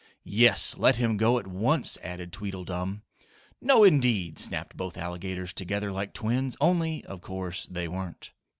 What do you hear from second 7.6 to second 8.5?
they weren't.